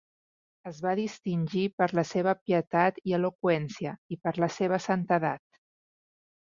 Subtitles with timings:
[0.69, 5.65] Es va distingir per la seva pietat i eloqüència i per la seva santedat.